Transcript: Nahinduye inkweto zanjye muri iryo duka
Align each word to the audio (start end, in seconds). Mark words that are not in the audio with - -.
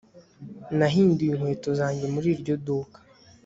Nahinduye 0.77 1.29
inkweto 1.33 1.69
zanjye 1.79 2.05
muri 2.13 2.27
iryo 2.35 2.53
duka 2.65 2.99